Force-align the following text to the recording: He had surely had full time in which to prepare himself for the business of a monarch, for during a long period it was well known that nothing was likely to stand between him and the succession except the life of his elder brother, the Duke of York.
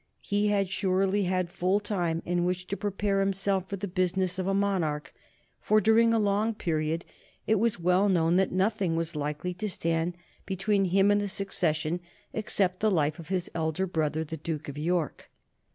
He 0.23 0.47
had 0.47 0.67
surely 0.71 1.25
had 1.25 1.51
full 1.51 1.79
time 1.79 2.23
in 2.25 2.43
which 2.43 2.65
to 2.65 2.75
prepare 2.75 3.19
himself 3.19 3.69
for 3.69 3.75
the 3.75 3.87
business 3.87 4.39
of 4.39 4.47
a 4.47 4.53
monarch, 4.55 5.13
for 5.61 5.79
during 5.79 6.11
a 6.11 6.17
long 6.17 6.55
period 6.55 7.05
it 7.45 7.59
was 7.59 7.79
well 7.79 8.09
known 8.09 8.35
that 8.37 8.51
nothing 8.51 8.95
was 8.95 9.15
likely 9.15 9.53
to 9.53 9.69
stand 9.69 10.17
between 10.47 10.85
him 10.85 11.11
and 11.11 11.21
the 11.21 11.27
succession 11.27 11.99
except 12.33 12.79
the 12.79 12.89
life 12.89 13.19
of 13.19 13.27
his 13.29 13.51
elder 13.53 13.85
brother, 13.85 14.23
the 14.23 14.37
Duke 14.37 14.67
of 14.67 14.75
York. 14.75 15.29